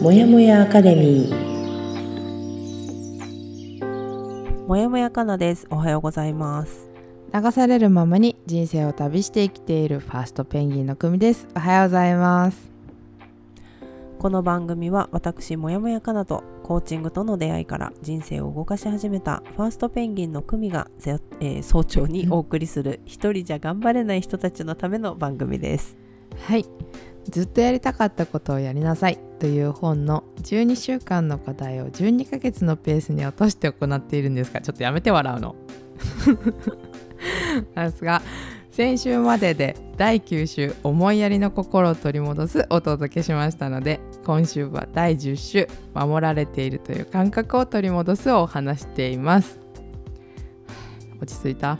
[0.00, 1.48] もやもやアカデミー。
[4.68, 5.66] もやもやかなです。
[5.70, 6.88] おはようございます。
[7.34, 11.48] 流されるままに人生を旅して生きているファーストペンギンの組です。
[11.56, 12.70] おはようございます。
[14.20, 25.96] この番組は私もやもやかなとコーチングとの出会いから人生を動かし始めたファーストペンギンの組が、えー、早朝にお送りする 一人じゃ頑張れない人たちのための番組です。
[26.46, 26.64] はい。
[27.28, 35.54] ずっとやりたかったことをやりなさいという本の12週間の課題を12ヶ月のペースに落として行っているんですがちょっとやめて笑うの。
[37.74, 38.22] ですが
[38.70, 49.58] 先週までで第9週「思いやりの心を取り戻す」お届けしましたので今週は第10週「守られているという感覚を取り戻す」をお話しています。
[51.20, 51.78] 落ち着いた？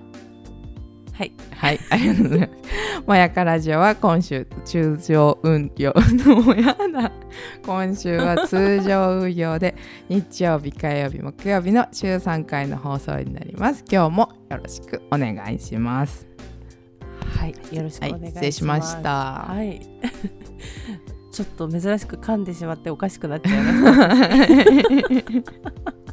[1.19, 1.33] はい。
[1.51, 1.81] はい。
[1.91, 3.03] ありがとうございます。
[3.09, 5.93] もやかラジオは今週通常運用。
[5.97, 7.13] のやだ
[7.67, 9.75] 今週は通常運用で
[10.09, 13.85] 日曜日火曜日木曜日の週3回の放送になります。
[13.91, 16.29] 今日もよろしくお願いします。
[17.37, 17.55] はい。
[17.75, 19.11] よろしくお願いします、はい、失礼しました。
[19.49, 19.81] はい。
[21.33, 25.93] ちょっと珍しく噛んでしまっておかしくなっちゃいました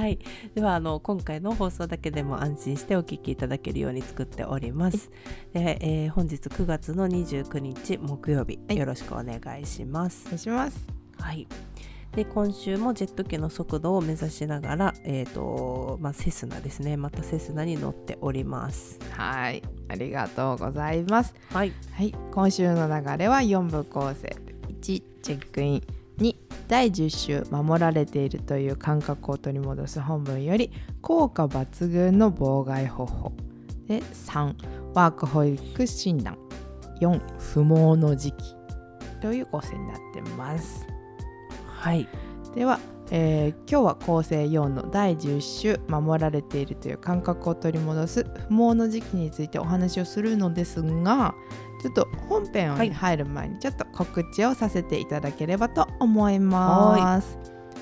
[0.00, 0.18] はい、
[0.54, 5.10] ではあの今回の放送だけでも安心してお聞きいただけるように作っております。
[5.52, 10.22] で、えー、本日9月の29日木曜日、はい、よろしくお願いします。
[10.22, 10.86] お願いします。
[11.18, 11.46] はい。
[12.12, 16.96] で今週もジェット機の速度を目指しながら、えーとまあ、セスナですね。
[16.96, 18.98] またセスナに乗っております。
[19.10, 19.62] はい。
[19.88, 21.34] ありがとうございます。
[21.52, 24.34] はい、はい、今週の流れは4部構成。
[24.66, 25.78] 1チェックイン。
[25.80, 25.99] 2
[26.70, 30.70] 第10週守られているという感覚を取り戻す本文より
[31.02, 33.32] 効果抜群の妨害方法。
[33.88, 34.54] で3
[34.94, 36.38] ワークホリック診断。
[37.00, 38.54] 4不毛の時期。
[39.20, 40.86] という構成になってます。
[41.66, 42.08] はい。
[42.54, 42.78] では、
[43.10, 51.34] えー、今日は構成4の第10週守られているという感覚を取り戻す不毛の時期についてお話をするのですが
[51.82, 57.38] ちょっと本編に入る前にちょっと告知をさせていただければと思います。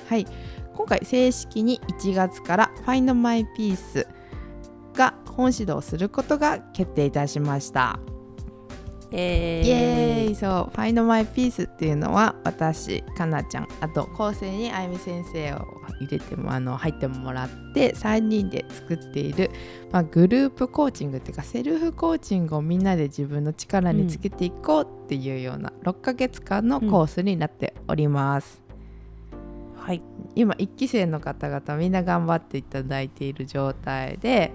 [0.07, 0.25] はい、
[0.73, 4.07] 今回正式に1月から「Find My Piece」
[4.95, 7.99] が本指導することが決定いたしました。
[9.11, 15.65] えー、イエーイそう「Find My Piece」っていうのは私かなちゃんあと構成にあゆみ先生を
[15.99, 19.49] 入れてもあの入ってもらって3人で作っている、
[19.91, 28.61] まあ、グループコーチングっていうかセルフコーチングをみんなで自分の力につけていこうっていうような6ヶ月間のコースになっております。
[29.77, 30.01] うん、はい、
[30.35, 34.51] 今1期生の方々みんな頑張っていただいている状態で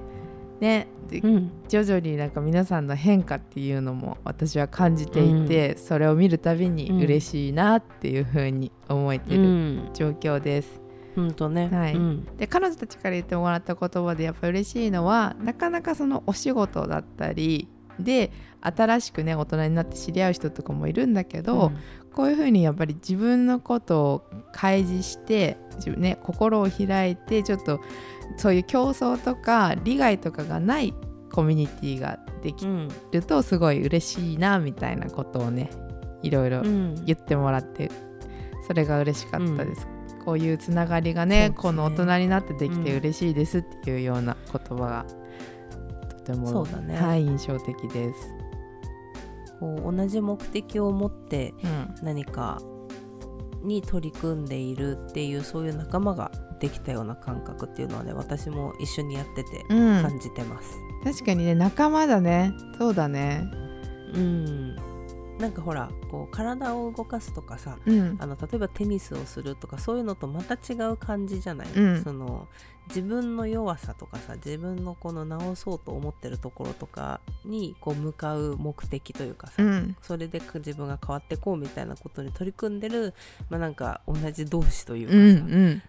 [0.65, 0.89] ね、
[1.23, 10.81] うん、徐々になんか皆さんの変化っていうのも私は感じていて、うん、それを見るたびに嬉しいなっていうふうに思えてる状況です。
[11.17, 11.69] うんとね。
[11.71, 17.69] はい、うん、で彼女たちから言ってもらった言葉でやっぱ嬉しいのはなかなかそのお仕事だったり
[18.01, 18.33] で
[18.63, 21.79] 新しくね大人になって知り合う人とかもいるんだけど、うん、
[22.15, 27.81] こういうふうにやっぱり自分のことを開示して自分、ね、心を開いてちょっと
[28.37, 30.95] そういう競争とか利害とかがない
[31.33, 32.67] コミュニティができ
[33.13, 35.71] るとすごい嬉しいなみたいなことをね
[36.23, 37.91] いろいろ言ってもらって、
[38.67, 39.87] それが嬉しかったです。
[40.25, 45.07] こういうつながりがね、ね、この大人になってできて嬉しいですっていうような言葉が
[46.09, 48.35] とても、ね、はい、印象的です。
[49.61, 51.53] こう同じ目的を持って
[52.03, 52.59] 何か
[53.63, 56.33] に取り組んでいるっていう、そういう仲間が
[56.65, 60.79] できたような感覚っていうのはね私も一緒にやってて感じてます。
[61.05, 62.55] うん、確かにね仲間だね。
[62.79, 63.45] そうだね。
[64.15, 64.77] うん。
[65.39, 72.47] なんかほらこう体を動かすとかさ、うん、あの例えばテニスをするとかそういうのとまた違う感じじゃない、うん、その
[72.87, 83.13] 自分の弱さとかさ自分のこの直そうと思ってるところとかにこう向かう目的というかさ、うん、それで自分が変わってこうみたいなことに取り組んでる、
[83.51, 85.31] まあ、なんか同じ同士というかさ、うんう
[85.71, 85.83] ん、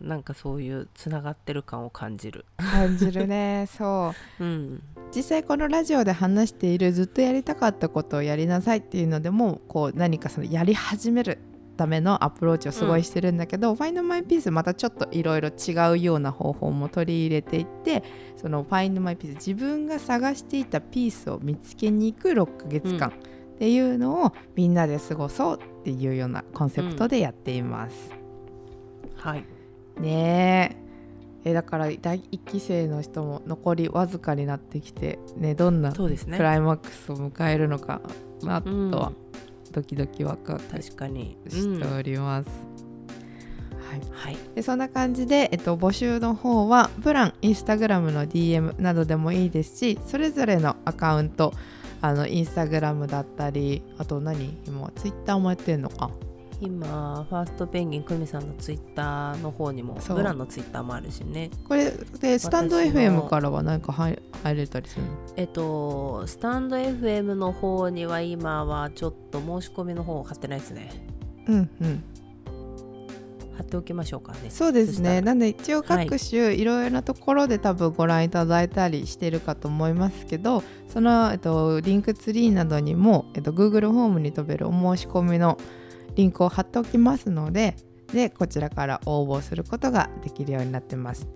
[0.00, 2.44] なんかそういうつながってる感を感じる。
[2.56, 3.66] 感じるね。
[3.76, 4.82] そう、うん、
[5.14, 11.38] 実際このラジオで話しているずっとやりたかったことをやりなさいっていうのでもこう何かそのやり始める
[11.76, 18.02] ためのアプローチをすごいしてるんだけど、うん、Find My Piece またちょっといろいろ違うような方法も取り入れていって
[18.36, 23.12] その Find My Piece 自分が探していたピースを見つけに行く6ヶ月間っ
[23.58, 28.10] ていうのをみんなで過ごそうっていうようなコンセプトでやっています。
[28.12, 28.17] うん、
[29.18, 29.44] はい。
[30.00, 30.88] ねえ。
[31.52, 38.00] だから第1期生の人も残りわずかになってきてねどんなクライマックスを迎えるのか
[38.42, 39.12] なとは
[39.72, 41.36] ドキドキワクワク確かに。
[41.48, 42.50] しております、
[43.90, 51.52] はい、はい、でそんな感じで、えっと、募集の方はプランインスタグラムの DM などでもいいですしそれぞれのアカウント
[52.00, 56.10] あのインスタグラムだったりあと何今ツイッターもやってんのか
[56.60, 61.50] 今ファーストペンギン久美さんのツイッターの方にもブランのツイッターもあるしね。
[61.68, 65.08] これでスタンド FM からは何か入れたりするの？
[65.36, 70.90] えっとスタンド FM の方には今はちょっと申し込みの方を貼ってないですね。
[71.46, 72.02] うんうん。
[73.56, 74.50] 貼っておきましょうかね。
[74.50, 75.20] そうですね。
[75.20, 85.58] なんで一応各種いろいろなところで多分ご覧いただいたりしてるかと思いますけどその、えっと、リンクツリーなどにも、えっと、Google ホームに飛べるお申し込みの
[86.18, 87.76] リンクを貼っておきますので
[88.12, 91.28] でこちらから応募することができるようになってます。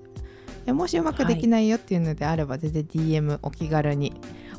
[0.67, 4.12] でもしうまくできないよっていうのであれば、はい、全然 DM お気軽に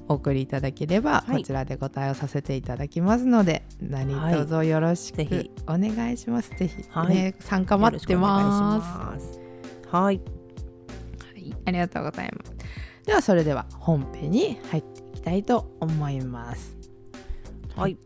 [0.07, 5.21] お送りいただければ、こちらでご対応させていただきますので何卒よろしく
[5.63, 9.39] お願いします、はい、ぜひ、はい、ね、参加待ってます。
[9.89, 10.21] はい、
[11.23, 12.53] はい、ありがとうございます。
[13.05, 16.77] ではそれでは本編に入っていきたいと思います。
[17.75, 18.05] はい、ち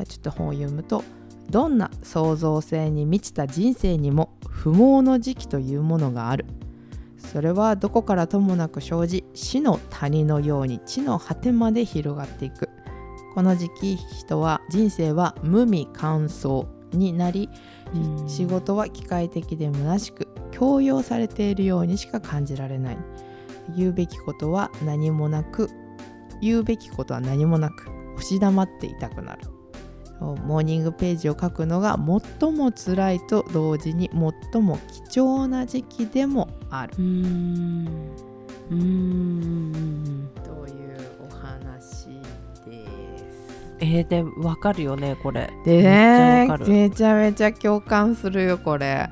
[0.00, 1.02] ょっと本を読むと
[1.50, 6.44] どんな創造性に満ちた人生にも不毛の時期というものがある。
[7.16, 12.68] それはどこからともなく生じ死の谷のように地の果てまで広がっていく。
[13.34, 17.48] この時期人は人生は無味乾燥になり
[18.26, 22.98] 仕事は機械的で虚しく強要されているようにしか感じられない。
[23.76, 25.68] 言うべきことは何もなく
[26.40, 29.42] 言うべきことは何もなく押し黙っていたくなる
[30.20, 31.96] モーニングページを書くのが
[32.40, 34.10] 最も辛いと同時に
[34.52, 34.78] 最も
[35.10, 36.94] 貴重な時期でもある。
[36.98, 37.88] うん。
[38.70, 40.30] うん。
[40.44, 40.98] という
[41.30, 42.08] お話
[42.66, 42.86] で
[43.30, 43.76] す。
[43.80, 45.50] えー、でわかるよねこれ。
[45.64, 49.08] でねめちゃめちゃ共感するよこれ。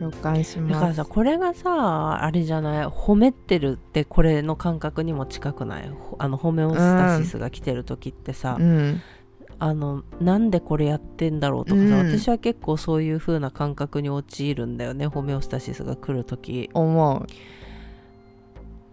[0.00, 0.72] 共感します。
[0.74, 2.86] だからさこれがさあれじゃない？
[2.86, 5.90] 褒めてるってこれの感覚にも近くない？
[6.18, 9.00] あのホメオスタシスが来てる時ってさ、うん、
[9.64, 15.06] あのなんでこれやってんだろうとかさ、うん、私は結構そういう風な感覚に陥るんだよね。
[15.06, 16.68] ホメオスタシスが来る時。
[16.74, 17.26] 思う。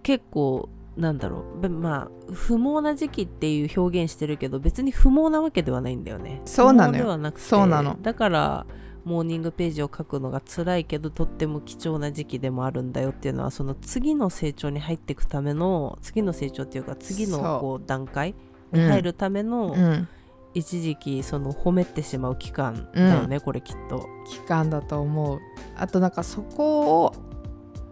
[0.02, 1.70] 結構なんだろう。
[1.70, 6.42] まあ不毛な時期っていう表現してるけど別に不毛なわけではないんだよね。
[6.46, 7.98] そうなのではなくてそうなの。
[8.02, 8.66] だから
[9.04, 18.36] モーニングページを書くのが辛いけどとっても貴重な時期でもあるんだよっていうのはその次の成長に入っていくための次の成長っていうか次のこう段階
[18.72, 20.08] に入るための、うん
[20.53, 24.07] 一時期その褒めてしまう期間だよね、うん、これきっと。
[24.27, 25.39] 期間だと思う。
[25.75, 27.15] あとなんかそこを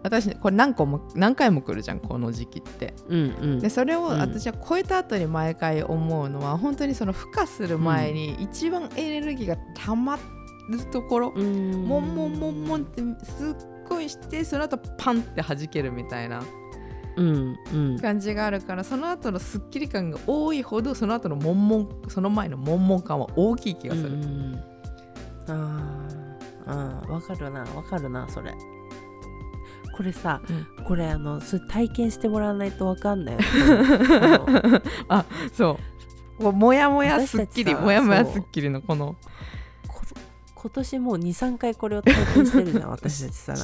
[0.02, 10.22] 私これ何個も何回も来るじゃんこの時期って、うんうん、でそれを私は超えた後に毎回思うのは、うん、本当にその孵化する前に一番エネルギーが溜まる
[10.90, 13.54] ところ、うん、もんもんもんもんってすっ
[13.88, 16.42] ごいしてその後パンって弾けるみたいな
[18.00, 24.10] 感じがあるから、その後のすっきり感が多いほどその後のもんもんその前のもんもん感は大きい気がする。
[25.48, 26.06] あ
[26.66, 28.54] あわかるなわかるなそれ。
[29.96, 30.40] これさ、
[30.78, 33.38] うん、これあのそれ体験してもらわないとわかんない
[35.08, 35.78] あそ
[36.40, 36.52] う。
[36.52, 39.16] もやもやすっきりもやもやすっきりのこの
[40.60, 43.54] 今年もう23回これを体験してるじゃん 私たちさ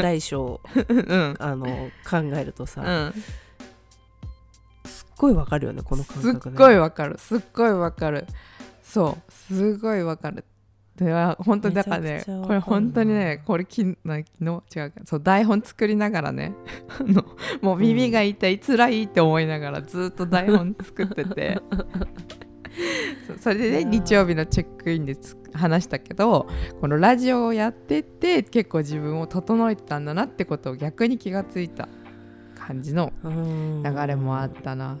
[0.00, 1.66] 大小、うん、あの
[2.08, 3.22] 考えるとさ、うん、
[4.88, 7.18] すっごいわかるよねこの感覚、ね、すっごいわかる。
[7.18, 8.26] すっごいわかる。
[8.84, 9.32] そう。
[9.32, 10.44] すごいわかる。
[10.94, 16.54] では本当にだからねこれ本当にねこれきな昨日違うそう台本作りながらね
[17.62, 21.60] もう耳が痛い、うん、辛いって思いながらずっと台本作ってて
[23.40, 25.16] それでね日曜日のチェックインで
[25.52, 26.48] 話したけど
[26.80, 31.88] このラジオをやってて結構自分を整えてたんだなってことを逆に気がついた
[32.54, 34.98] 感じの流れもあったな。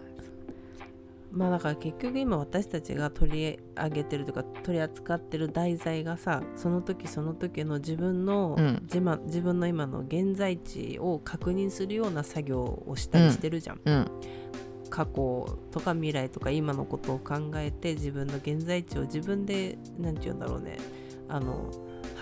[1.32, 13.80] まあだから結局今私たちが取り上げてるとか取り扱ってる題材がさその時その時の自分の、うん、自自分の今の現在地を確認するような作業をしたりしてるじゃん。
[13.84, 13.94] うん。
[13.94, 14.06] うん
[14.94, 20.78] 過去とか未来とか今のことを考えて自分の現在地を自分で何て言うんだろうね。
[21.28, 21.68] あの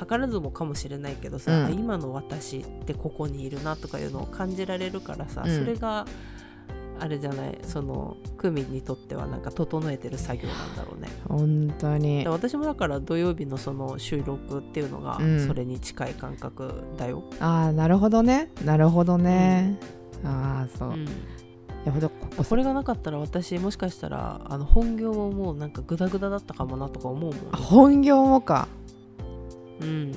[0.09, 6.07] 図らずもかもしれないけどさ、うん、今の私ってここにいるなとかいうのを感じられるからさ、うん、それが
[6.99, 11.09] あれじゃないそのクミにとってはなんか整えてる作業なんだろうね。
[11.29, 12.27] 本当に。
[12.27, 18.51] 私もだから土曜日のその収録っていうのがそれに近い感覚だよ、うん、ああなるほどね。
[18.65, 19.79] なるほどね、
[20.25, 20.95] ああそう、
[21.85, 28.69] やここれがなかったら私もしかしたらあの本業ももうなんかグダグダだったかもなとか思うもん、ね、本業もか。
[29.81, 30.13] うん。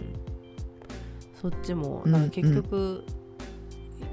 [1.42, 3.04] そっちもなんか結局、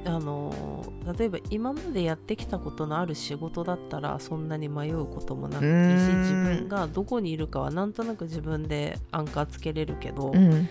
[0.05, 10.69] うん、あの例えば今までやってきたことのある仕事だったらそんなに迷うこともなくてし自分がどこにいるかはなんとなく自分でアンカーつけれるけど、うん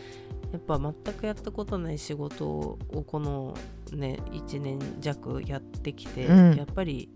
[0.51, 3.55] やっぱ全くやったことない仕事をこの
[3.93, 7.09] ね1年弱やってきて、うん、やっぱり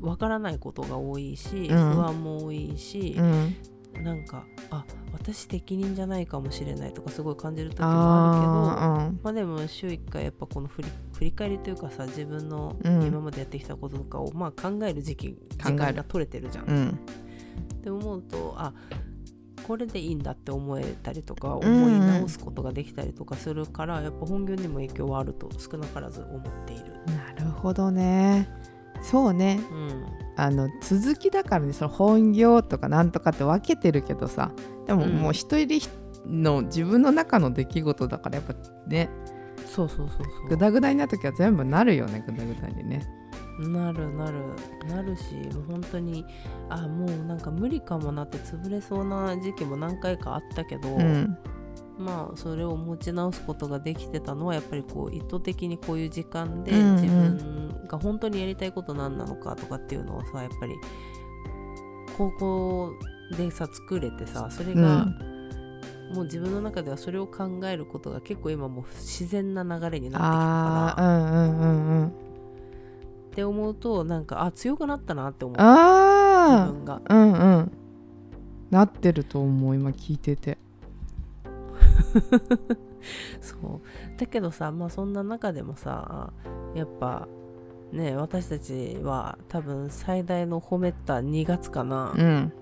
[0.00, 3.56] わからないことが多いし、うん、不安も多いし、うん、
[4.04, 16.98] なんかあ私適任じゃないかもしれないとかすごい感じる時もあるけどまあでも週1回やっぱこの振り振り返りというかさ自分の今までやってきたこととかをまあ考える時期時間が取れてるじゃん。
[17.74, 18.72] って思うとあ
[19.68, 26.84] これでいいんだって思えたりとか思い直すことができたりとかするから、うん、やっぱ本業にも影響はあると少なからず思っている。
[27.06, 28.48] なるほどね。
[29.02, 30.06] そうね、うん、
[30.36, 34.50] あの続きだからねその本業とかなんとかって分けてるけどさ
[34.86, 35.88] でももう一人
[36.26, 38.54] の自分の中の出来事だからやっぱ
[38.88, 39.08] ね
[39.66, 40.48] そうそうそうそう。
[40.48, 43.06] グダグダになる時は全部なるよねグダグダにね。
[43.58, 44.38] なるなる。
[44.88, 46.24] なるしもう本当に
[46.68, 51.36] あもうなんか無理かもなって潰れそうな時期も何回かあったけど、うん、
[51.98, 60.74] まあそれを持ち直すことができてたのはやっぱりこう意図的にこういう時間で自分が本当にやりたいこと何なのかとかっていうのをさやっぱり
[62.16, 62.92] 高校
[63.36, 71.04] でさ作れてさそれが、うん、もう自分の中ではそれを考えることが結構今もう自然な流れになってきたから。
[71.04, 72.27] うんうんうんうん
[73.38, 75.56] って思うとなんかあ強くなったなって思う。
[75.60, 77.00] あ自分が。
[77.08, 77.72] うんうん。
[78.68, 80.58] なってると思う今聞いてて。
[83.40, 84.18] そう。
[84.18, 86.32] だけどさまあそんな中でもさ
[86.74, 87.28] やっぱ
[87.92, 92.52] ね私たちは多分最大の褒めた2月かな、うん、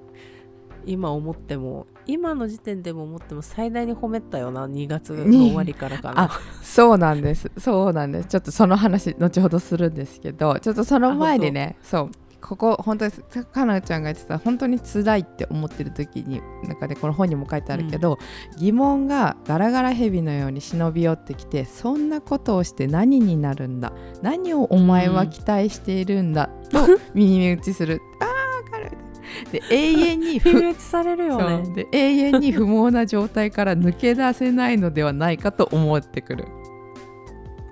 [0.86, 6.30] 今思っても今の時点でも思っても最大に褒めたよな2月の終わりからかな。
[6.62, 7.50] そうなんです。
[7.58, 8.28] そうなんです。
[8.28, 12.10] ちょっとその話後ほどするんですけどちょっとその前にねそう。
[12.46, 13.12] ここ本当に
[13.52, 18.18] かなちゃんが言ってた本当に辛いって思ってる時に中でこの本にも書いてあるけど、
[18.52, 23.92] うん、疑問がガラガラヘビのように忍び寄ってきてそんなことをして何になるんだ？
[24.22, 28.00] 何をお前は期待しているんだ、と 耳打ちする。
[28.20, 28.35] あ
[29.52, 31.68] で永遠に不打ちされるよね。
[31.74, 36.46] で永遠に不毛な状態から抜け出せないのではないかと思ってくる。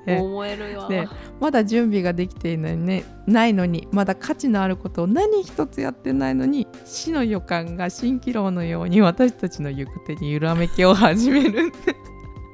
[0.06, 0.86] 思えるよ。
[0.88, 1.08] で
[1.40, 11.72] まだ準備ができていない,、ね、ないのにまだ価値のあることを何一つやってないのに死の予感が蜃気楼のように私たちの行く手に揺らめきを始める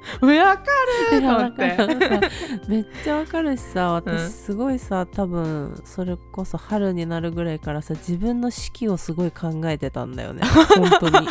[0.20, 0.64] わか
[1.12, 2.30] ると思って。
[2.68, 10.42] めっちゃわかるしさ私すごいさ、多分それこそ春になるぐらいからさ自分の四季をすごい考えてたんだよね。
[10.44, 11.28] 本当に。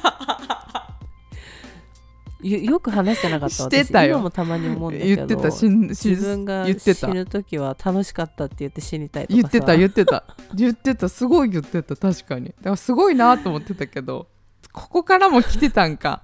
[2.42, 5.50] よく話してなかった してた今もたまに思うんだけど言ってた。
[5.52, 10.24] 自分が死ぬ時は楽しかったって言って死にたいとか言ってた言ってた。
[10.54, 11.10] 言ってた。
[11.10, 12.46] すごい言ってた確かに。
[12.48, 14.28] だからすごいなと思ってたけど
[14.72, 16.24] ここからも来てたんか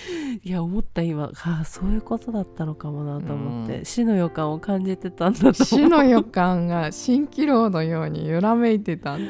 [0.42, 9.18] いや思った今あそういうことだったのかもなと思って、うん、死の予感を感じてたんだと死の予感が蜃気楼のように揺らめいてた。
[9.18, 9.22] い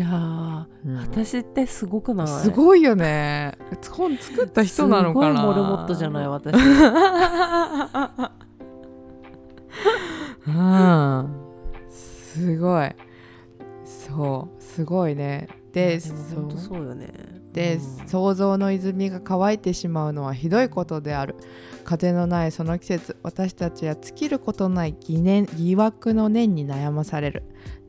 [0.00, 2.26] や、うん、私ってすごくない？
[2.26, 3.56] すごいよね。
[3.90, 5.40] 本作った人なのかな？
[5.40, 6.54] すごいモルモットじゃない私。
[10.46, 11.28] うん。
[11.88, 12.90] すごい。
[13.84, 15.48] そうすごいね。
[15.72, 16.14] でそ
[16.78, 17.08] うよね
[17.54, 21.36] で、うん、想像の泉が乾いてしまうのはひどいことである。
[21.84, 27.44] 風のないその季節私たちは尽きることない疑念疑惑の念に悩まされる。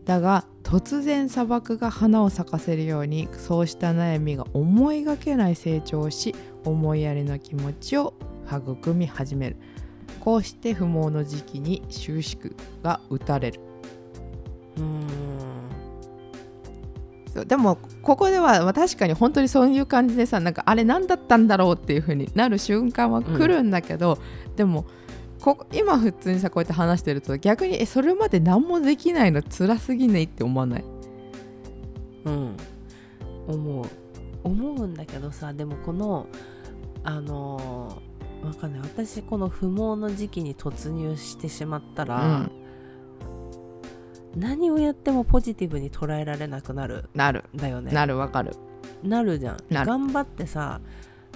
[0.06, 8.14] だが突然砂漠が花を咲かせるようにそうした悩みが思いがけない成長をし思いやりの気持ちを
[8.48, 9.58] 育み始める。
[10.20, 12.54] こうして不毛の時期に収縮
[12.84, 13.60] が打たれる。
[14.78, 15.35] うん
[17.44, 24.86] でもここでは確かに本当にそういう感じでさなんかあれ何だったんだろうっていう風になる瞬間は来るんだけど、うん、でも
[25.42, 30.86] こ今普通にさこうやって話してると逆にえそれまで何もできないの辛すぎないって思わない？
[32.24, 32.56] うん。
[33.48, 33.86] 思う。
[34.44, 36.28] 思うんだけどさでもこの
[37.04, 38.82] あのー、わかんない。
[38.82, 42.52] 私この不毛の時期に突入してしまったら、うん
[44.36, 47.10] 何をやってもポジティブに捉えられなくなる。
[47.14, 47.46] なる。
[47.56, 47.92] だよね。
[47.92, 48.56] なるわかる。
[49.04, 49.58] なるじゃん。
[49.70, 50.82] 頑張ってさ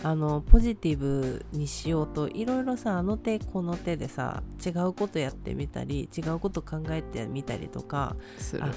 [0.03, 8.15] あのポジティブにしようといろいろさあの手この手でさ違うことやってみたり違うこと考えてみたりとか
[8.62, 8.72] あ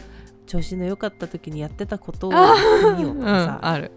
[0.46, 2.56] 調子の良かった時にやってたことをやっ
[2.96, 3.92] てみようとかさ、うん、ある。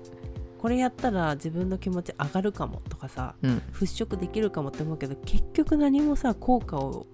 [0.60, 7.05] これやったら自分の気持ち上がるかもとかさ、うん、払拭できるかもって思うけど結局何もさ効果を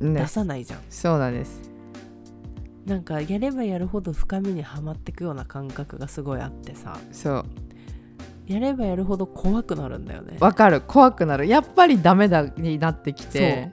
[0.00, 0.80] 出さないじゃん。
[0.90, 1.75] そうなんです
[2.86, 6.96] なんかやればやるほど深みにはまっていくような感覚がすごいあってさ。
[7.10, 7.44] そう。
[8.46, 10.36] やればやるほど怖くなるんだよね。
[10.38, 10.80] わかる。
[10.80, 11.48] 怖くなる。
[11.48, 13.72] やっぱりダメだになってきて。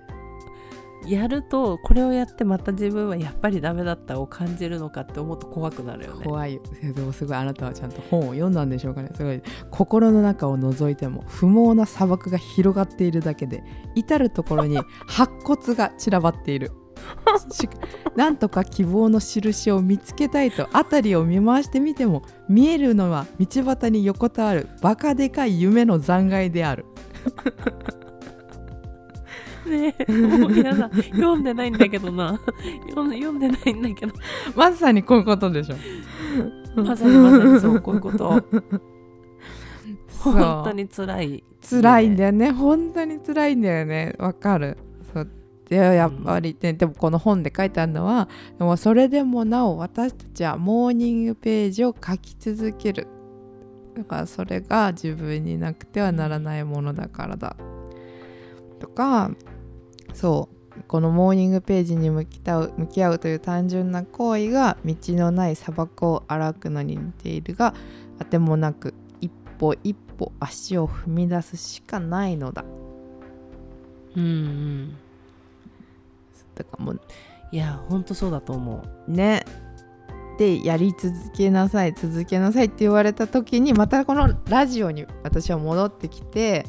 [1.06, 6.26] やるとこれをやってまた自分はやっぱりダメだったを感じるのかって思うと怖くなるよね。
[6.26, 9.10] 怖いでもすごいあなたはちゃんと本を読んだんでしょうかね。
[9.14, 9.42] すごい。
[9.70, 13.64] 心の中を覗いても不毛な砂漠が広がっているだけで
[13.96, 16.72] 至る所に白骨が散らばっている
[18.16, 26.86] なんとか希望の印を見つけたいと辺りを見回してみても見えるのは道端に横たわるバカでかい夢の残骸である。
[29.66, 32.40] ねえもうやだ読んでないんだけどな。
[32.94, 34.14] 読んでないんだけど。
[34.56, 35.76] まさにこういうことでしょ。
[36.82, 38.44] まさにまさにそうこういうこと。
[40.20, 42.52] 本当に辛い辛いんだよね。
[42.52, 44.16] 本当に辛いんだよね。
[44.20, 44.78] わかる
[45.70, 48.28] でやっぱりね、でもこの本で書いてあるのは
[48.58, 53.08] でもそれでもなお私たちはモーニングページを書き続ける。
[53.96, 57.56] だからそれが自分になくてはならないものだからだ。
[58.80, 59.32] とか
[60.14, 67.74] そうこのモーニングページに向き向き合うという単純な行為が道のない砂漠を歩くのに似ているが
[68.20, 72.66] あてもなく一歩一歩足を踏み出すしかないのだ。
[74.16, 74.98] うんうん。
[76.54, 76.96] とかも。
[77.52, 79.12] いやほんとそうだと思う。
[79.12, 79.44] ね。
[80.38, 86.66] でやり続けなさい続けなさいって言われた時にまたこのラジオに私は戻ってきて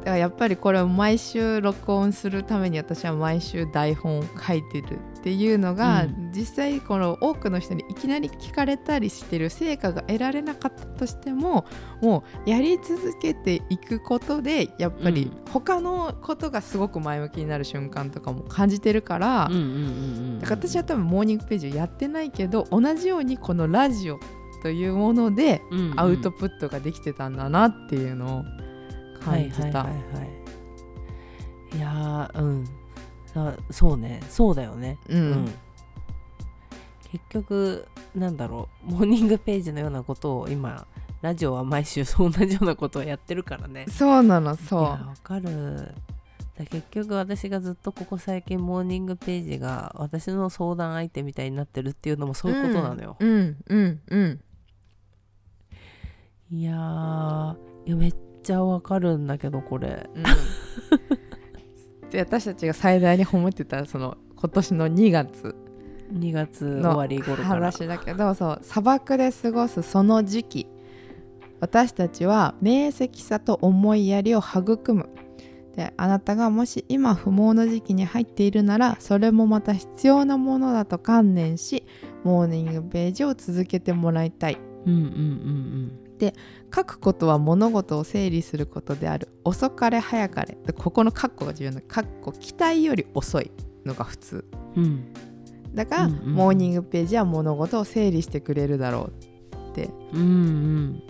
[0.00, 11.66] だからやっぱりこれを毎週録音するために私は毎週台本を書いてるっていうのが、うん、実際この多くの人にいきなり聞かれたりしてる成果が得られなかったとしても
[12.00, 19.50] もうやり続けていくことでやっぱり他のことがすごく前向きになる瞬間とかも感じてるから、
[20.40, 24.20] だから私は多分モーニングページをやってないけど同じようにこのラジオ
[24.62, 25.62] というもので
[25.96, 28.44] アウトプットができてたんだなっていうのを
[29.20, 29.86] 感じた。
[31.76, 32.77] いやうん
[33.70, 34.20] そうね。
[34.28, 35.44] そうだよね、うん、うん、
[37.10, 38.92] 結局なんだろう。
[38.92, 40.86] モーニングページのようなことを今
[41.20, 43.86] ラジオは毎週同じようなことをやってるからね。
[43.88, 44.82] そうなのそう。
[44.82, 45.94] わかる。
[46.58, 53.16] 結局私がずっとここ最近モーニングページが私の相談相手みたいになってるっていうのもそういうことなのよ。
[53.20, 54.40] うんうんうん、
[56.50, 60.10] いやいやめっちゃわかるんだけどこれ。
[60.14, 60.24] うん
[62.10, 65.54] で私たちが最大に褒めてたその今年の2月
[66.12, 67.46] 2月終わり頃から。
[67.46, 70.66] 話だけどそう砂漠で過ごすその時期。
[71.60, 75.08] 私たちは明晰さと思いやりを育む。
[75.76, 81.84] であなたがもし今不毛の時期に入っているならそれもまた必要なものだと観念し
[82.24, 84.58] モーニングページを続けてもらいたい。
[84.86, 86.34] うんうんうんうんで
[86.74, 89.28] 書くことは物事を整理することである。
[89.44, 90.58] 遅かれ早かれ。
[90.76, 93.50] ここの括弧が重要な括弧期待より遅い
[93.88, 94.44] のが普通、
[94.76, 95.12] うん、
[95.74, 101.02] だから、うんうん、モーニングページは物事を整理してくれるだろうって、うんうん、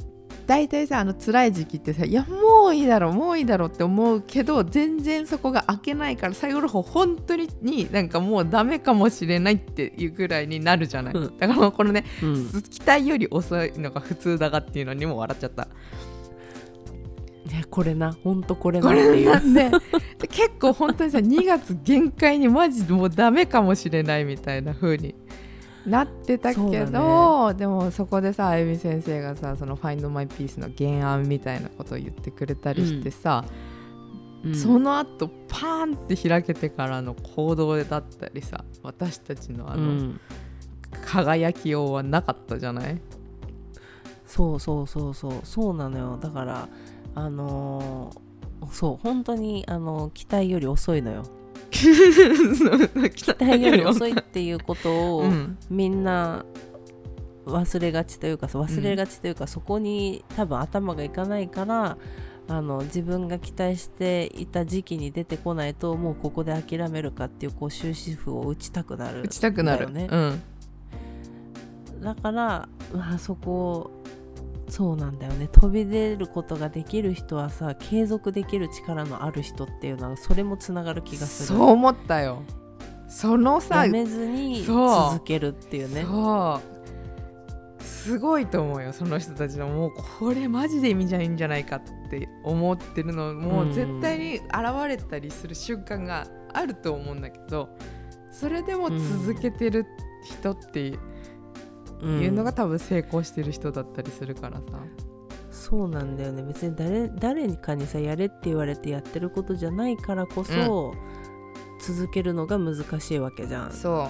[0.49, 15.69] 大体さあの辛い時期ってさいやもういいだろうもういいだろうって思うけど全然そこが開けないから最後の方本当にになんかもうダメかもしれないっていうぐらいになるじゃない、うん、だからこのね、うん、期待より遅いのが普通だがっていうのにも笑っちゃった。
[17.49, 19.31] ね、これなほんとこれなっていう。
[19.31, 19.71] なんで。
[20.29, 25.15] 結構本当にさ2月限界にマジもうダメかもしれないみたいな風に
[25.87, 33.45] なってたけど、ね、でもそこでさあゆみ先生がさその「Find My Peace」の原案みたいなことを言ってくれたりしてさ、
[34.45, 40.21] うん、その後パーンって開けてからの行動だったりさ私たちのあの、うん、
[41.07, 43.01] 輝きようはなかったじゃない？
[44.27, 45.33] そうそうそうそう。
[45.45, 46.19] そうなのよ。
[46.21, 46.69] だから
[47.15, 51.23] あのー、そう本当にあの期待より遅いのよ
[51.71, 55.25] 期待より遅いっていうことを、
[55.71, 56.45] みんな
[57.47, 61.99] 忘れがちというか忘れがちというか、そこに多分頭がいかないから
[62.49, 70.43] あの自分が期待していた時期に出てこないともうここで諦めるかっていうこう終止符を打ちたくなる、打ちたくなるね、うん、
[72.03, 73.91] だから、まあ、そこ
[74.69, 75.49] そうなんだよね。
[75.49, 81.59] 飛び出ることができる人はさ継続できる力のある人っていうのはそれもつながる気がする。
[81.59, 82.43] そう思ったよ。
[83.09, 86.05] そのさやめずに続けるっていうね。
[87.81, 89.69] すごいと思うよその人たちの。
[89.69, 93.35] もうこれマジで意味じゃいいんじゃないかって思ってるの。
[93.35, 94.45] もう絶対に現
[94.87, 97.69] れたりする瞬間があると思うんだけど
[98.31, 99.87] それでも続けてる
[100.25, 100.99] 人って
[102.07, 104.63] いうのが多分成功してる人だったりするからさ。
[105.51, 106.43] そうなんだよね。
[106.43, 110.95] 別に誰誰かにさやれって言われてやってることじゃないからこそ、
[111.81, 113.73] 続けるのが難しいわけじゃん。
[113.73, 114.09] そ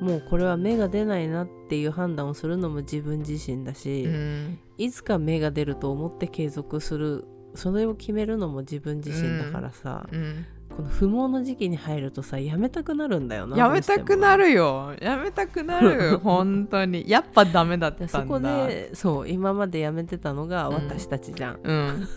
[0.00, 0.04] う。
[0.04, 10.20] もうこれは芽が出ないなっていう判断をするのも自分自身だし、うん、いつか芽が出ると思って継続するそれを決めるのも自分自身だからさ、うん。
[10.20, 14.94] うん、この不毛の時期に入るとさやめたくなるんだよなやめたくなるよ。
[15.00, 17.08] やめたくなる 本当に。
[17.08, 18.08] やっぱダメだったんだ。
[18.08, 22.08] そこでそう今までやめてたのが私たちじゃん、うん、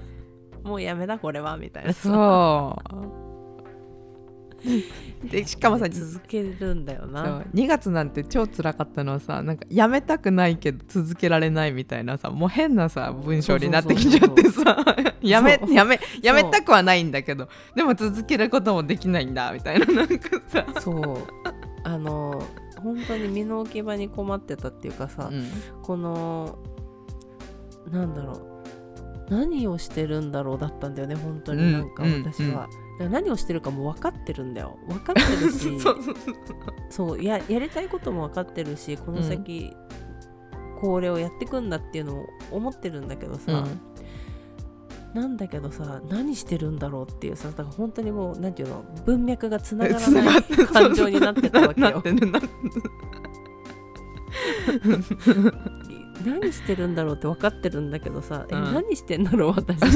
[0.64, 1.92] もうやめだこれはみたいな。
[1.92, 2.96] そう
[5.24, 7.42] でしかもさ続けるんだよな。
[7.54, 14.84] 2月なんて超辛かったのはさなんかやめたくないけど続けられないみたいなさもう変なさ文章になってきちゃってさ
[15.20, 20.66] やめやめやめたくはないんだけどでも続けることもできないんだみたいななんかさ。
[20.80, 21.16] そう。
[21.84, 22.42] あの
[22.82, 25.48] 本当に身の置き場に困ってたっていうかさ、うん、
[25.82, 26.58] この
[27.90, 28.58] なんだろう。
[29.30, 32.68] 何をしてるんだろうだったんだよね本当になんか私は。
[32.70, 34.78] うんうん何をしてるかも分かってるんだよ。
[34.88, 35.78] 分かってるし。
[36.90, 39.72] そうややりたいことも分かってるしこの先、
[40.74, 43.64] うん、これをやっていくんだっていうのを思ってるんだけどさ、
[45.14, 52.02] うん、なんだけどさ何してるんだろうっていうさだから本当にもう何ていうの文脈がつながらない感情になってたわけよ。
[56.24, 59.78] 何してるんだろうって分かってるんだけどさ、うん、え何してんだろう私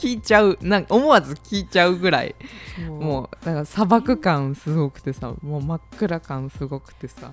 [0.00, 0.58] 聞いちゃう。
[0.62, 2.34] なんか思わず聞いちゃうぐらい。
[2.88, 7.32] もうだから砂漠感すごくてさもう真っ暗感すごくてさ。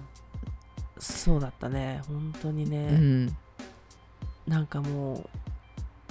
[0.99, 2.01] そうだったね。
[2.07, 3.37] 本当にね、うん、
[4.47, 5.29] なんかもう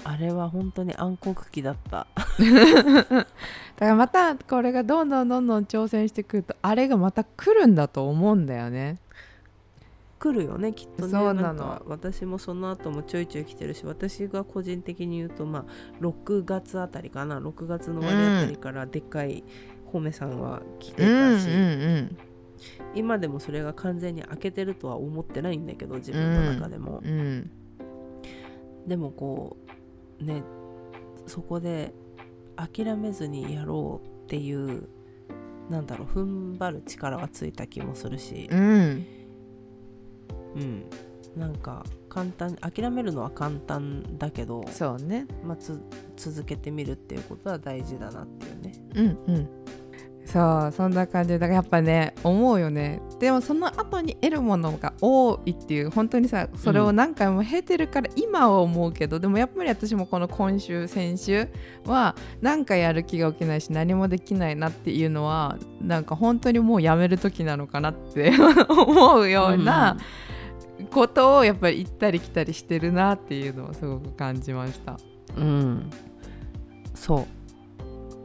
[0.04, 2.06] あれは本当に暗黒期だった。
[2.16, 3.26] だか
[3.78, 8.98] らまたこれがどんどんどんどん挑戦してくるとあれがまた来るんだと思うんだよね
[10.18, 11.10] 来るよねきっとね。
[11.10, 11.82] そうなの。
[11.86, 15.64] 私もその後もちょいちょい来てるし私が個人的に言うとまあ
[16.02, 17.38] 6月あたりかな。
[17.38, 19.44] 6月の終わりあたりからでっかい
[19.92, 22.16] 褒めさんは来てたし、うんうんうん、
[22.94, 27.10] 今でもそれが完全に開けてるとは思ってないんだけど自分の中でも、うん。
[27.10, 27.50] うん、
[28.88, 29.58] でもこ
[30.20, 30.42] うね
[31.26, 31.92] そこで
[32.56, 34.88] 諦めずにやろうっていう
[35.68, 39.06] なんだろう踏ん張る力はついた気もするし、うん
[40.56, 40.84] うん。
[41.36, 45.58] なんか簡単諦めるのは簡単だけどそうね、まあ、
[46.16, 48.72] 続けてみるっていうことは大事だなっていうね。
[48.94, 49.48] うんうん。
[50.24, 53.00] そうそんな感じだからやっぱね思うよね。
[53.20, 61.48] でもその後に得るものが多いっていう本当にさそれを何回も経てるから今は思うけど、うん、でもやっぱり私もこの今週先週
[61.84, 68.32] は何かやる気が起きないし何もできないなっていうのはなんか本当にもうやめる時なのかなって
[68.68, 70.26] 思うような、うん
[70.90, 74.98] ことをやっぱり行ったり来たりしてるなっていうのをすごく感じました。
[75.36, 75.90] うん。
[76.94, 77.36] そう。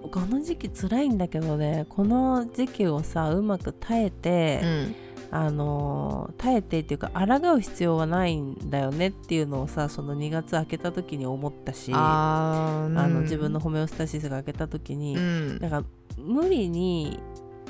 [0.09, 4.95] この時期辛いんだけどねこの時期をさうまく耐えて、うん、
[5.31, 15.83] あの耐えてっていうか抗う必要はないんだよねっていうのをさその2月明けた時に思ったしあ、うん、あの自分のホメオスタシスが明けた時に、うん、だから
[16.17, 17.19] 無理に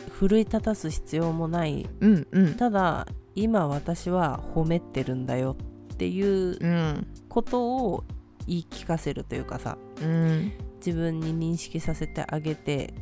[0.10, 5.56] 奮い立たす必要もない、うんうん、ただ今私は褒めてるんだよ
[5.94, 8.04] っていうことを
[8.48, 10.52] 言い聞かせるというかさ、うん、
[10.86, 12.94] 自分に認識させてあげて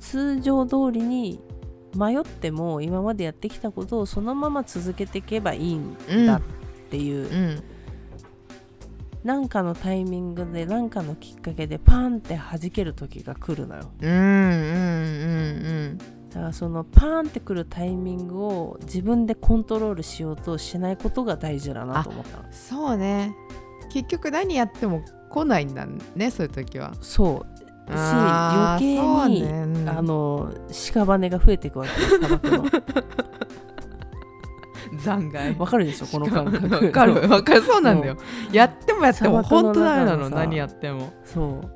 [0.00, 1.40] 通常通りに
[1.96, 6.42] 迷っても今までやってきたことをそのまま続けていけばいいんだっ
[6.90, 7.34] ていう、うん。
[7.34, 7.62] うん、
[9.24, 9.48] なん。
[9.48, 13.90] かのタイミングで何かのきっかけでパンって弾ける時が来るのよ。
[14.00, 14.10] うん。
[14.10, 14.18] うん。
[14.18, 14.28] うん。
[15.66, 16.23] うん。
[16.34, 23.36] だからそのパーンってくるタイミングを自分でコントロールしようとしないことが大事だなと思ったそうね。
[23.92, 26.92] 結局何やっても来ないんだねそういう時は。
[27.00, 27.54] そう。
[27.86, 29.62] し余計に、ね。
[29.62, 32.64] うん、あの屍が増えていくわけです砂漠の。
[34.98, 35.56] 残骸。
[35.56, 36.68] わかるでしょこの感覚。
[36.68, 37.62] わかる わかる。
[37.62, 38.16] そうなんだよ。
[38.50, 41.12] やってもやっても本当ダメなの何やっても。
[41.24, 41.70] そう。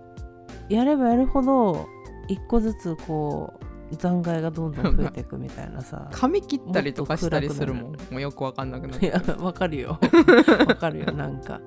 [0.69, 1.87] やればやるほど
[2.27, 6.09] 一個ずつこう残骸がどんどん増えていくみたいなさ。
[6.13, 7.93] 髪切ったりとかしたりするもん。
[8.11, 9.99] もうよくわかんなくなっていやわかるよ。
[10.67, 11.61] わかるよなんか。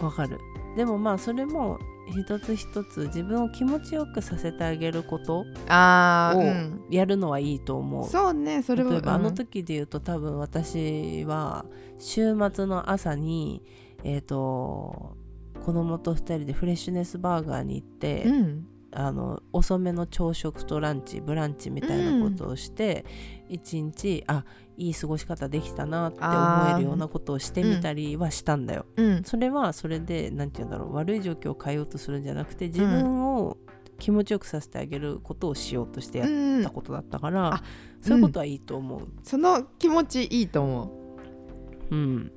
[0.00, 0.38] わかる。
[0.76, 5.44] でもまあそれも一つ一つ自分を気持ちよくさせてあげることを
[6.90, 8.02] やるのはいいと思う。
[8.02, 11.64] うん、そうねそれは例えば、あの時で言うと多分私は
[11.98, 13.62] 週末の朝に
[14.04, 15.16] えっ、ー、と
[15.64, 23.06] 子供と2人でフレッシュネスバーガーに行って、うん、あの遅めの朝食とランチブランチみたいなことをして、
[23.48, 24.44] うん、一日あ
[24.76, 28.86] いい過ごし方できたなって思えるようなことをしてみたりはしたんだよ。
[28.96, 33.56] うん、それはそれで何て言うんだろう悪い状況を変えようとするんじゃなくて自分を
[33.98, 37.58] 気持ちよくさせてあげることをしようとしてやったことだったから、うん、
[38.02, 39.08] そういうことはいいと思う。
[39.22, 40.84] その気持ちいいと思
[41.90, 41.94] う。
[41.94, 42.32] うん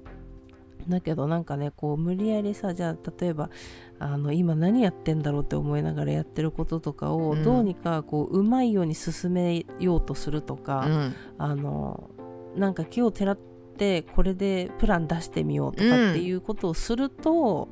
[0.87, 3.49] だけどなんかねこう無理やりさじゃあ例えば
[3.99, 12.09] あの今何やってんだろうって思いながらやってることとかをどうにかこううまいように進めようとするとか、うん、あの
[12.55, 13.37] なんか木をてらっ
[13.77, 17.69] てこれでプラン出してみようとかっていうことをすると、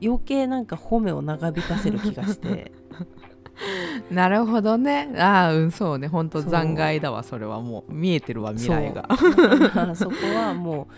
[0.00, 2.72] うん、余計なんか褒めを長引かせる気がして。
[4.10, 5.12] なるほどね。
[5.18, 6.08] ああうんそうね。
[6.08, 7.92] 本当残骸だわそれはもう。
[7.92, 9.08] 見えてるわ未来が。
[9.94, 10.94] そこはもう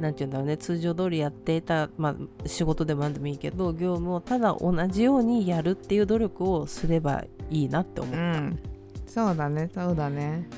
[0.00, 0.56] 何て言うんだろうね。
[0.56, 8.58] 通常通りやっていた、まあ、仕事でも何でもいいけど業務をただ同じようにやるっていう努力をすればいいなって思った、うん、
[9.06, 9.70] そうだね。
[9.74, 10.48] そうだね。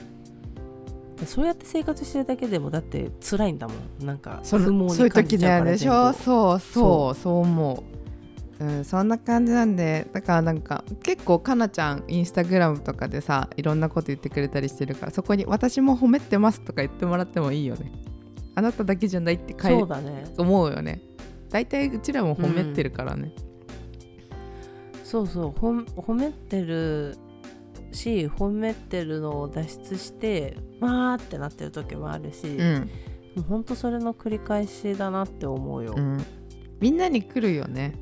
[1.27, 4.07] そうやって生活してるだけでもだって辛いんだもん。
[4.07, 7.15] なんか不毛にそういう時だよでしょそうそう。
[7.17, 7.85] そう思
[8.61, 17.91] う、うん、そんな感じなんでだからなんか結構かなちゃんインスタグラムとかでさいろんなこと言ってくれたりしてるからそこに「私も褒めてます」とか言ってもらってもいいよね
[18.59, 20.25] あなただけじゃないってそうだね。
[20.37, 21.01] 思うよね。
[21.49, 23.33] 大体うちらも褒めてるからね、
[24.95, 25.27] うん、そう。
[25.29, 27.17] そう褒めてる
[27.93, 32.91] し褒めてるのを脱出してわーってなってる時もあるし、うん、
[33.37, 36.25] もうほんとそれの繰り返しだなって思うよ、うん、
[36.81, 37.95] みんなに来るよね。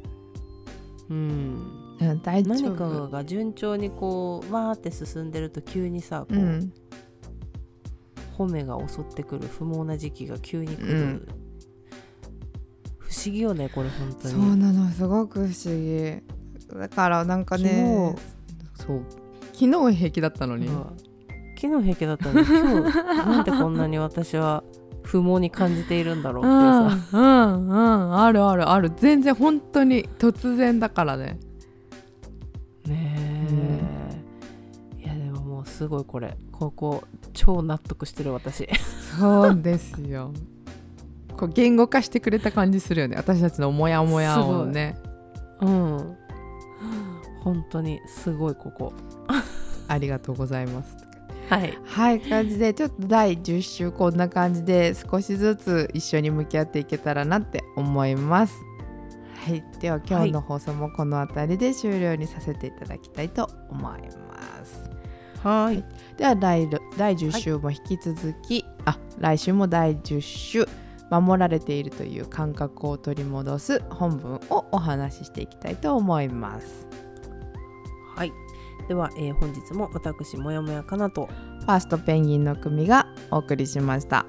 [1.11, 1.73] うん。
[1.99, 6.73] 何かが順調にこうわーって進んでると急にさこう、うん、
[8.37, 11.29] 褒めが襲ってくる不毛な時期が急に来る、うん、
[12.99, 14.35] 不思議よねこれ本当に。
[14.35, 16.23] そうなのすごく不思議。
[16.79, 18.15] だからなんかね
[18.75, 19.03] そう。
[19.53, 20.69] 昨日平気だったのに、
[21.59, 24.63] 昨日平気だったのに今日なんでこんなに私は
[25.03, 26.51] 不毛に感じているんだろうって
[27.11, 27.19] さ。
[27.19, 28.93] うんうんあるあるある。
[28.97, 31.39] 全然本当に突然だからねね
[35.77, 36.39] すごいこれ。
[36.53, 38.67] ここ超納得してる私。
[39.19, 40.33] そうですよ。
[41.37, 43.17] こう言語化してくれた感じするよね。
[43.17, 44.97] 私たちのモヤモヤをね。
[45.61, 46.17] うん。
[47.43, 48.95] 本当にすごいここ。
[49.89, 50.97] ありがとうございます。
[51.51, 58.55] はい、はい、感じでちょっと第10週こんな感じで少しずつ一緒に向き合っていけたらなって思います。
[59.45, 64.76] はい、では今日の放送もこの辺りで終了にさせていただきたいと思います。
[65.47, 65.85] はい、
[66.17, 70.69] では第第10週も引き続き、はい、あ来週も第10週
[71.09, 76.89] 守られているという感覚を取り戻す本文をお話ししていきたいと思います。
[78.17, 78.33] はい。
[78.89, 81.29] では、えー、本日も私もやもやかなと。
[81.61, 84.27] ファーストペンギンの組がお送りしました。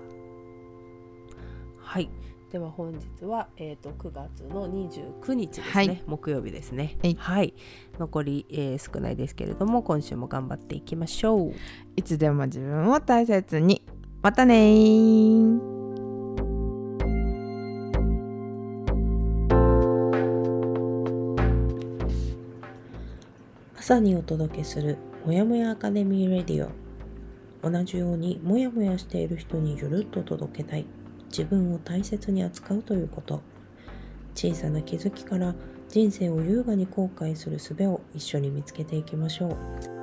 [1.77, 2.11] はい
[2.51, 7.53] では本日は、えーと、9月の29日ですね、はい、木曜日ですね、はい、はい、
[7.99, 11.53] 残り、えー、少ないですけれども今週も頑張っていきましょう。
[11.97, 13.83] いつでも自分を大切に。
[14.21, 14.73] またね
[23.77, 26.87] 朝にお届けするもやもやアカデミーレディオ。
[27.69, 30.85] 同じようにもやもやしている人にゆるっと届けたい
[31.29, 33.41] 自分を大切に扱うということ。
[34.35, 35.55] 小さな気づきから
[35.89, 39.96] 人生を優雅に後悔する術を一緒に見つけていきましょう。